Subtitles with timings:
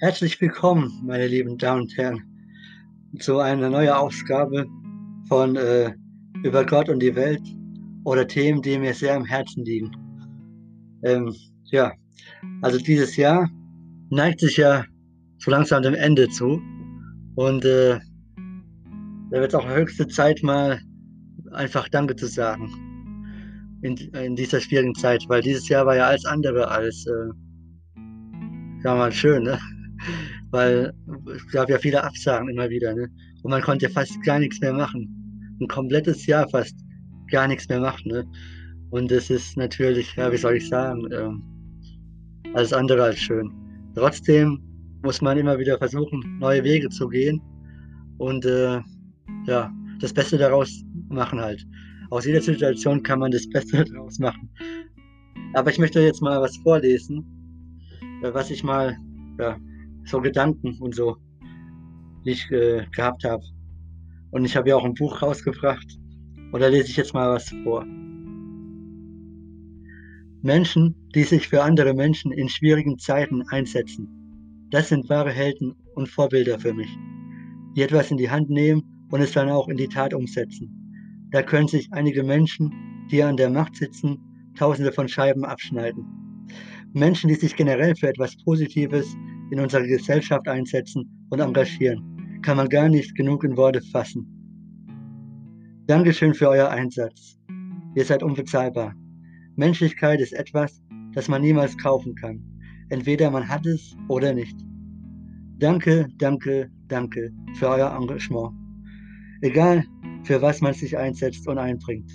[0.00, 2.22] Herzlich willkommen, meine lieben Damen und Herren,
[3.18, 4.64] zu einer neuen Ausgabe
[5.26, 5.92] von äh,
[6.44, 7.42] Über Gott und die Welt
[8.04, 9.90] oder Themen, die mir sehr am Herzen liegen.
[11.02, 11.34] Ähm,
[11.72, 11.90] ja,
[12.62, 13.50] also dieses Jahr
[14.10, 14.84] neigt sich ja
[15.38, 16.62] so langsam dem Ende zu
[17.34, 17.98] und äh,
[19.32, 20.80] da wird es auch höchste Zeit, mal
[21.50, 22.70] einfach Danke zu sagen
[23.82, 27.10] in, in dieser schwierigen Zeit, weil dieses Jahr war ja alles andere als, äh,
[28.80, 29.58] sagen wir mal, schön, ne?
[30.50, 30.92] Weil
[31.34, 32.94] es gab ja viele Absagen immer wieder.
[32.94, 33.08] Ne?
[33.42, 35.56] Und man konnte fast gar nichts mehr machen.
[35.60, 36.76] Ein komplettes Jahr fast
[37.30, 38.10] gar nichts mehr machen.
[38.10, 38.24] Ne?
[38.90, 41.42] Und es ist natürlich, ja, wie soll ich sagen, ähm,
[42.54, 43.52] alles andere als schön.
[43.94, 44.60] Trotzdem
[45.02, 47.40] muss man immer wieder versuchen, neue Wege zu gehen
[48.18, 48.80] und äh,
[49.46, 51.64] ja, das Beste daraus machen halt.
[52.10, 54.48] Aus jeder Situation kann man das Beste daraus machen.
[55.54, 57.24] Aber ich möchte jetzt mal was vorlesen,
[58.22, 58.96] äh, was ich mal
[59.38, 59.56] ja,
[60.08, 61.16] so Gedanken und so,
[62.24, 63.42] die ich äh, gehabt habe.
[64.30, 65.98] Und ich habe ja auch ein Buch rausgebracht.
[66.52, 67.84] Und da lese ich jetzt mal was vor.
[70.42, 74.08] Menschen, die sich für andere Menschen in schwierigen Zeiten einsetzen.
[74.70, 76.88] Das sind wahre Helden und Vorbilder für mich,
[77.74, 81.28] die etwas in die Hand nehmen und es dann auch in die Tat umsetzen.
[81.32, 82.72] Da können sich einige Menschen,
[83.10, 84.18] die an der Macht sitzen,
[84.56, 86.04] tausende von Scheiben abschneiden.
[86.92, 89.16] Menschen, die sich generell für etwas Positives
[89.50, 94.26] in unserer Gesellschaft einsetzen und engagieren, kann man gar nicht genug in Worte fassen.
[95.86, 97.38] Dankeschön für euer Einsatz.
[97.94, 98.94] Ihr seid unbezahlbar.
[99.56, 100.82] Menschlichkeit ist etwas,
[101.14, 102.42] das man niemals kaufen kann.
[102.90, 104.56] Entweder man hat es oder nicht.
[105.58, 108.52] Danke, danke, danke für euer Engagement.
[109.40, 109.84] Egal,
[110.24, 112.10] für was man sich einsetzt und einbringt.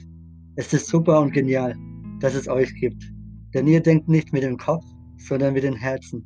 [0.55, 1.75] Es ist super und genial,
[2.19, 3.03] dass es euch gibt.
[3.53, 4.85] Denn ihr denkt nicht mit dem Kopf,
[5.17, 6.25] sondern mit dem Herzen.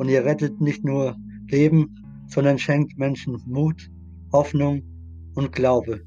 [0.00, 1.14] Und ihr rettet nicht nur
[1.50, 1.94] Leben,
[2.26, 3.90] sondern schenkt Menschen Mut,
[4.32, 4.82] Hoffnung
[5.34, 6.00] und Glaube.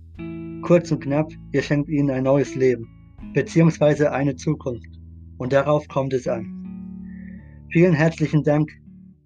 [0.64, 2.88] Kurz und knapp, ihr schenkt ihnen ein neues Leben,
[3.36, 4.90] beziehungsweise eine Zukunft.
[5.38, 6.44] Und darauf kommt es an.
[7.72, 8.72] Vielen herzlichen Dank,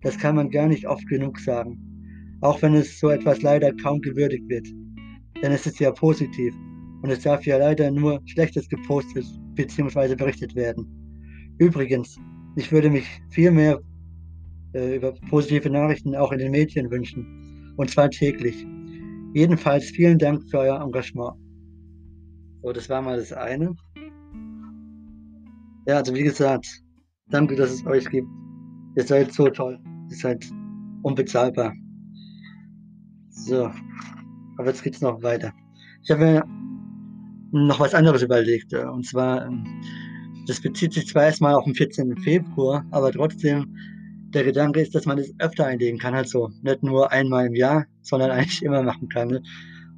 [0.02, 1.80] das kann man gar nicht oft genug sagen,
[2.42, 4.68] auch wenn es so etwas leider kaum gewürdigt wird.
[5.42, 6.54] Denn es ist ja positiv
[7.04, 9.24] und es darf ja leider nur Schlechtes gepostet
[9.56, 10.14] bzw.
[10.16, 10.86] berichtet werden.
[11.58, 12.18] Übrigens,
[12.58, 13.80] ich würde mich viel mehr
[14.74, 17.74] über positive Nachrichten auch in den Medien wünschen.
[17.78, 18.66] Und zwar täglich.
[19.34, 21.34] Jedenfalls vielen Dank für euer Engagement.
[22.62, 23.76] So, das war mal das eine.
[25.88, 26.68] Ja, also wie gesagt,
[27.30, 28.28] danke, dass es euch gibt.
[28.96, 29.80] Ihr seid so toll.
[30.10, 30.46] Ihr seid
[31.04, 31.74] unbezahlbar.
[33.30, 33.70] So,
[34.58, 35.54] aber jetzt geht es noch weiter.
[36.04, 36.44] Ich habe mir
[37.52, 38.74] noch was anderes überlegt.
[38.74, 39.66] Äh, und zwar, ähm,
[40.48, 42.18] das bezieht sich zwar erstmal auf den 14.
[42.18, 43.74] Februar, aber trotzdem
[44.34, 47.86] der Gedanke ist, dass man es öfter einlegen kann, also nicht nur einmal im Jahr,
[48.02, 49.30] sondern eigentlich immer machen kann.
[49.30, 49.44] Ne?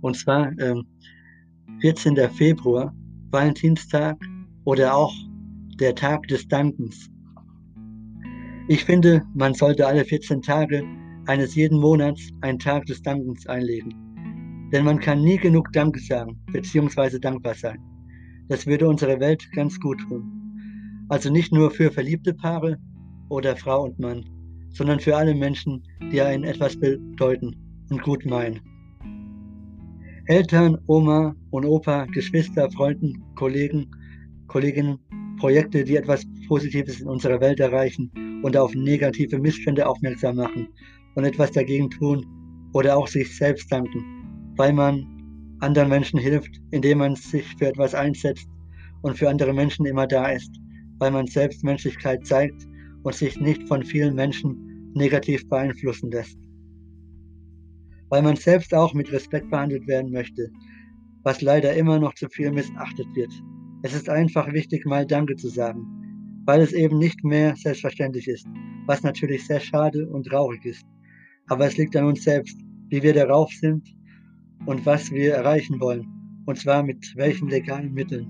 [0.01, 0.85] Und zwar ähm,
[1.81, 2.15] 14.
[2.29, 2.93] Februar,
[3.31, 4.17] Valentinstag
[4.65, 5.13] oder auch
[5.79, 7.09] der Tag des Dankens.
[8.67, 10.83] Ich finde, man sollte alle 14 Tage
[11.25, 13.95] eines jeden Monats einen Tag des Dankens einlegen.
[14.71, 17.19] Denn man kann nie genug Danke sagen bzw.
[17.19, 17.79] dankbar sein.
[18.49, 21.05] Das würde unsere Welt ganz gut tun.
[21.07, 22.77] Also nicht nur für verliebte Paare,
[23.29, 24.25] oder Frau und Mann,
[24.71, 27.55] sondern für alle Menschen, die einen etwas bedeuten
[27.89, 28.59] und gut meinen.
[30.25, 33.89] Eltern, Oma und Opa, Geschwister, Freunden, Kollegen,
[34.47, 34.99] Kolleginnen,
[35.39, 38.11] Projekte, die etwas Positives in unserer Welt erreichen
[38.43, 40.67] und auf negative Missstände aufmerksam machen
[41.15, 42.25] und etwas dagegen tun
[42.73, 45.05] oder auch sich selbst danken, weil man
[45.61, 48.47] anderen Menschen hilft, indem man sich für etwas einsetzt
[49.01, 50.51] und für andere Menschen immer da ist,
[50.99, 52.67] weil man selbst Menschlichkeit zeigt
[53.03, 56.37] und sich nicht von vielen Menschen negativ beeinflussen lässt.
[58.09, 60.49] Weil man selbst auch mit Respekt behandelt werden möchte,
[61.23, 63.31] was leider immer noch zu viel missachtet wird.
[63.83, 65.85] Es ist einfach wichtig, mal Danke zu sagen,
[66.45, 68.47] weil es eben nicht mehr selbstverständlich ist,
[68.87, 70.85] was natürlich sehr schade und traurig ist.
[71.47, 72.59] Aber es liegt an uns selbst,
[72.89, 73.87] wie wir darauf sind
[74.65, 76.07] und was wir erreichen wollen,
[76.45, 78.27] und zwar mit welchen legalen Mitteln.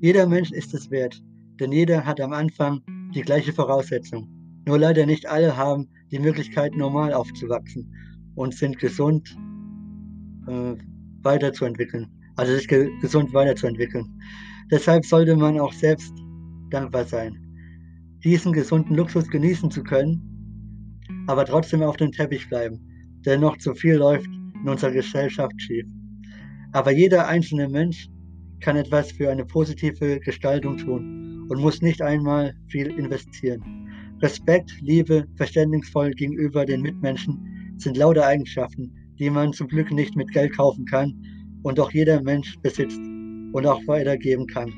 [0.00, 1.22] Jeder Mensch ist es wert,
[1.60, 2.82] denn jeder hat am Anfang
[3.14, 4.28] die gleiche Voraussetzung.
[4.66, 7.92] Nur leider nicht alle haben die Möglichkeit, normal aufzuwachsen
[8.34, 9.36] und sind gesund
[10.46, 10.74] äh,
[11.22, 14.20] weiterzuentwickeln, also sich ge gesund weiterzuentwickeln.
[14.70, 16.12] Deshalb sollte man auch selbst
[16.70, 17.38] dankbar sein,
[18.24, 20.20] diesen gesunden Luxus genießen zu können,
[21.26, 22.80] aber trotzdem auf dem Teppich bleiben,
[23.24, 25.86] denn noch zu viel läuft in unserer Gesellschaft schief.
[26.72, 28.08] Aber jeder einzelne Mensch
[28.60, 33.62] kann etwas für eine positive Gestaltung tun und muss nicht einmal viel investieren.
[34.20, 40.32] Respekt, Liebe, verständnisvoll gegenüber den Mitmenschen sind lauter Eigenschaften, die man zum Glück nicht mit
[40.32, 41.12] Geld kaufen kann
[41.62, 44.72] und auch jeder Mensch besitzt und auch weitergeben kann.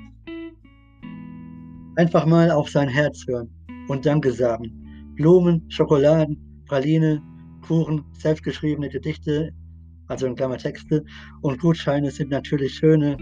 [1.96, 3.48] Einfach mal auf sein Herz hören
[3.88, 4.72] und Danke sagen.
[5.14, 6.36] Blumen, Schokoladen,
[6.66, 7.22] Praline,
[7.62, 9.50] Kuchen, selbstgeschriebene Gedichte,
[10.08, 11.04] also in Klammer Texte
[11.42, 13.16] und Gutscheine sind natürlich schöne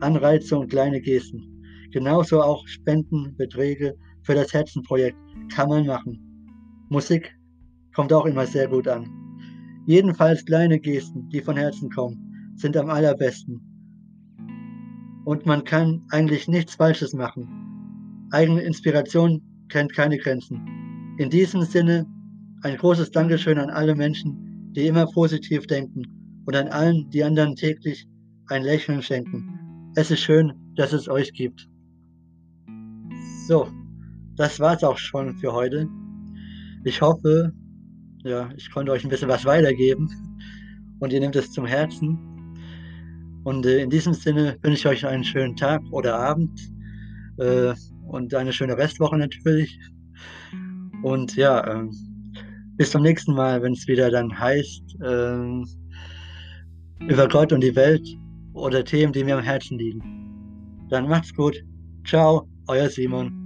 [0.00, 1.55] Anreize und kleine Gesten.
[1.96, 5.16] Genauso auch Spendenbeträge für das Herzenprojekt
[5.50, 6.20] kann man machen.
[6.90, 7.34] Musik
[7.94, 9.08] kommt auch immer sehr gut an.
[9.86, 13.62] Jedenfalls kleine Gesten, die von Herzen kommen, sind am allerbesten.
[15.24, 17.48] Und man kann eigentlich nichts Falsches machen.
[18.30, 19.40] Eigene Inspiration
[19.70, 20.60] kennt keine Grenzen.
[21.16, 22.04] In diesem Sinne
[22.60, 26.02] ein großes Dankeschön an alle Menschen, die immer positiv denken
[26.44, 28.06] und an allen, die anderen täglich
[28.48, 29.92] ein Lächeln schenken.
[29.96, 31.66] Es ist schön, dass es euch gibt.
[33.46, 33.68] So,
[34.34, 35.88] das war's auch schon für heute.
[36.82, 37.52] Ich hoffe,
[38.24, 40.08] ja, ich konnte euch ein bisschen was weitergeben
[40.98, 42.18] und ihr nehmt es zum Herzen.
[43.44, 46.60] Und äh, in diesem Sinne wünsche ich euch einen schönen Tag oder Abend
[47.38, 47.72] äh,
[48.08, 49.78] und eine schöne Restwoche natürlich.
[51.04, 51.88] Und ja, äh,
[52.76, 55.64] bis zum nächsten Mal, wenn es wieder dann heißt, ähm,
[57.06, 58.08] über Gott und die Welt
[58.54, 60.02] oder Themen, die mir am Herzen liegen.
[60.90, 61.62] Dann macht's gut.
[62.04, 63.45] Ciao, euer Simon.